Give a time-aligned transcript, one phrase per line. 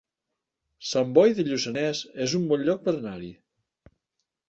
[0.91, 3.33] Sant Boi de Lluçanès es un bon lloc per anar-hi